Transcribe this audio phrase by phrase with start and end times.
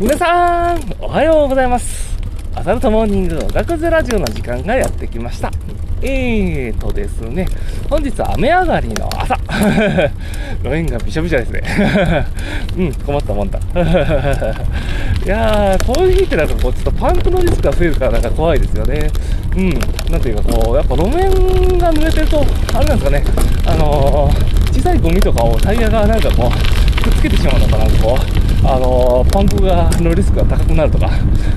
[0.00, 2.16] 皆さん、おはようございます。
[2.54, 5.50] アサルトモーニングおがくずラジオの時間がやってきました。
[6.00, 7.48] えーとですね、
[7.90, 9.36] 本日は雨上がりの朝。
[10.62, 11.62] 路面がびしょびしょですね。
[12.78, 13.58] うん、困ったもんだ。
[15.26, 19.10] いやー、こういう日ってなんかこう、ちょっとパンクのリスクが増えるからなんか怖いですよね。
[19.56, 19.70] うん、
[20.12, 21.28] なんていうかこう、やっぱ路面
[21.76, 23.24] が濡れてると、あれなんですかね、
[23.66, 31.08] あのー、小さいゴミとかをタイヤがなんかこう、くっつけてしまうのかな、こう、あの、パンクがのリスクが高くなるとか、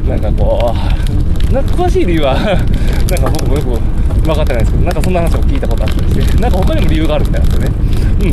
[0.08, 0.74] なんかこ
[1.50, 3.70] う、なんか詳しい理由は、 なんか僕もよく
[4.22, 7.76] 分かってないですけど、なんかそんな話を聞いたことあったりして、なんか他にも理由があるみたいなんですよね。
[8.22, 8.30] うん。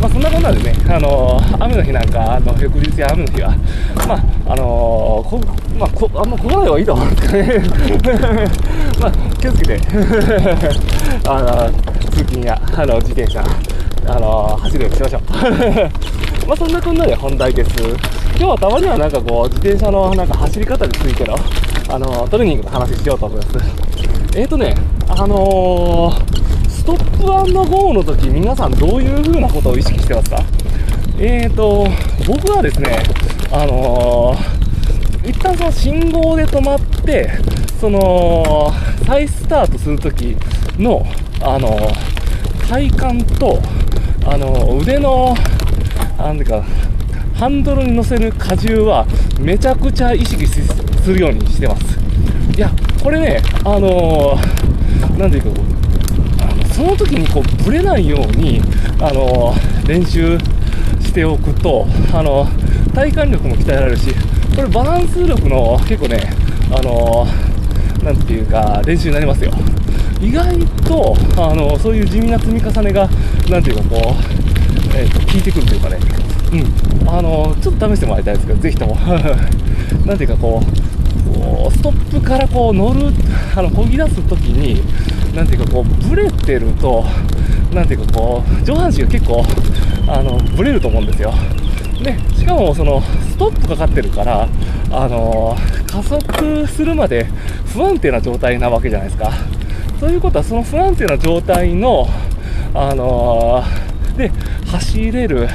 [0.00, 3.54] まあそんなこんなんでね、あの、雨の日なんか、あの、翌日や雨の日は、
[4.06, 5.40] まあ、あの、こ、
[5.78, 8.44] まあ、こ、あんま来ない方がいいと思うんですけどね。
[9.00, 9.80] まあ、気をつけて、
[11.28, 11.70] あの、
[12.10, 13.42] 通勤や、あの、自転車、
[14.06, 16.19] あの、走るようにしましょう。
[16.46, 17.70] まあそんなこんなで本題です。
[18.36, 21.36] 今日はたまにはなんかこう、自転車のなんか走り方についての、
[21.88, 23.58] あの、トレーニングの話しようと思います。
[24.36, 24.74] えーとね、
[25.08, 30.42] あのー、ストップゴーの時皆さんどういう風なことを意識してますか？
[31.18, 31.86] えーと、
[32.26, 33.02] 僕はですね、
[33.52, 37.30] あのー、一旦その信号で止まって、
[37.80, 38.72] その、
[39.06, 40.36] 再スタートする時
[40.78, 41.04] の、
[41.42, 41.78] あの、
[42.68, 43.60] 体幹と、
[44.24, 45.34] あの腕の、
[46.50, 46.64] か、
[47.34, 49.06] ハンドルに乗せる荷重は
[49.40, 51.98] めちゃくちゃ意識するようにしてます。
[52.56, 52.70] いや、
[53.02, 58.60] これね、あのー、ていうか、あのその時にこう、ぶれないように、
[58.98, 60.38] あのー、練習
[61.00, 64.12] しておくと、あのー、体幹力も鍛えられるし、
[64.56, 66.32] これバランス力の結構ね、
[66.72, 67.26] あの
[68.04, 69.52] なんていうか、練習になりますよ。
[70.20, 73.08] 意外と、あのそういう地味な積み重ねが、
[73.48, 75.98] なんていうかこう、えー、と効いてくるというかね、
[76.52, 78.96] うん、あのちょっと試してもらいたいですけど、ぜひとも、
[80.04, 83.12] なんていうかこう、ストップからこう乗る、
[83.54, 84.82] あの漕ぎ出すときに、
[85.34, 87.04] なんていうかこう、ブレてると、
[87.72, 89.44] なんていうかこう、上半身が結構、
[90.08, 91.32] あのブレると思うんですよ。
[92.02, 94.48] で、しかもその、ストップかかってるから、
[94.90, 97.26] あの加速するまで
[97.66, 99.30] 不安定な状態なわけじゃないですか。
[100.00, 102.08] ということは、その不安定な状態の、
[102.74, 103.62] あの、
[104.16, 104.32] で、
[104.66, 105.48] 走れる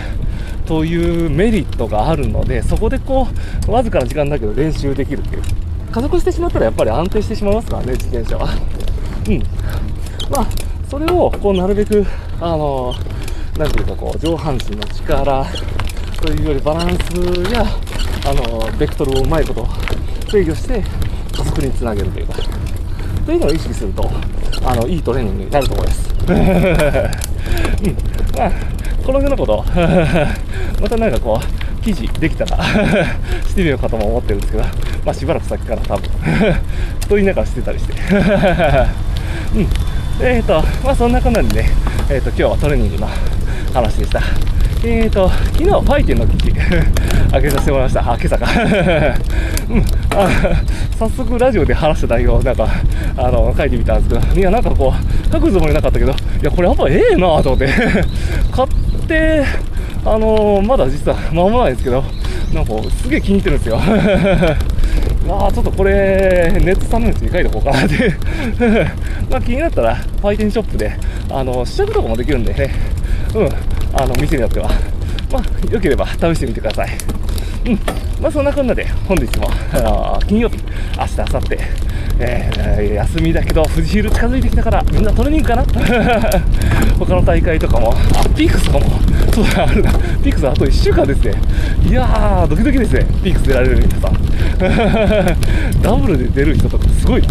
[0.66, 3.28] というメリットがあるので、そこでこ
[3.68, 5.42] う、わずかな時間だけど練習できるっていう。
[5.92, 8.50] 加速してしまったらやっぱり安定してしまいますからね、自転車は。
[9.30, 9.44] うん。
[10.30, 10.48] まあ、
[10.90, 12.06] それを、こう、なるべく、
[12.42, 12.94] あの、
[13.58, 15.46] なんていうかこう、上半身の力
[16.22, 17.66] というよりバランスや、
[18.26, 19.68] あの、ベクトルをうまいこと
[20.30, 20.84] 制御して、
[21.32, 22.34] 加速につなげるというか。
[23.26, 24.10] というのを意識すると、
[24.64, 26.14] あの、いいトレーニングになると思います。
[26.28, 26.38] うん。
[28.38, 28.52] まあ、
[29.06, 29.64] この辺のこと、
[30.82, 32.58] またなんかこう、記事できたら
[33.48, 34.64] してみようかとも思ってるんですけど、
[35.06, 36.10] まあしばらく先から多分
[37.08, 37.94] と言いながらしてたりして。
[39.54, 39.68] うん。
[40.26, 41.70] えっ、ー、と、まあそんなこんなんでね、
[42.10, 43.08] えっ、ー、と、今日はトレーニングの
[43.76, 44.22] 話でした。
[44.88, 46.52] えーと、昨日ファイテンの記事
[47.32, 48.02] 開けさせてもらいました。
[48.02, 48.46] あ、今朝か。
[49.68, 49.86] うん。
[50.16, 50.30] あ、
[51.00, 52.68] 早速ラジオで話した内容をなんか、
[53.18, 57.68] あの、書いてみたんですけど、いや、なんかこう、書くつもりなかったけど、いや、これやっぱええなと思って、
[58.54, 58.68] 買っ
[59.08, 59.44] て、
[60.06, 62.04] あのまだ実は間もないですけど、
[62.54, 63.80] なんかすげえ気に入ってるんですよ。
[65.28, 68.16] まあちょっとこれ、ネットサムネに書いておこうかなって。
[69.32, 70.96] まあ気になったら、ファイテンショップで、
[71.32, 72.70] あの、試着とかもできるんでね、
[73.34, 73.75] うん。
[73.96, 74.70] あの、店によっては。
[75.32, 76.90] まあ、よければ試してみてください。
[77.68, 77.80] うん。
[78.22, 80.58] まあ、そんなこんなで、本日も、あの金曜日、
[80.98, 81.58] 明日、明後日、
[82.20, 85.64] えー、休みだけど、富士ヒル近づいてきたから、みんなトレーニングかな？
[87.00, 88.86] 他の大会とかも、あ、ピークスとかも、
[89.34, 89.92] そうだ、あるな。
[90.24, 91.34] ピークスあと1週間ですね。
[91.90, 93.06] いやー、ドキドキですね。
[93.24, 94.16] ピークス出られる皆さん。
[95.82, 97.22] ダブルで出る人とかすごい。
[97.22, 97.28] うん。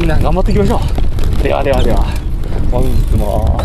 [0.00, 0.80] みんな頑張っていきましょ
[1.40, 1.42] う。
[1.42, 2.06] ではではでは、
[2.70, 3.60] 本日も、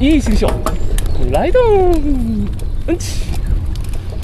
[0.00, 0.50] いい一日を。
[1.30, 2.48] ライドン
[2.88, 3.34] うんち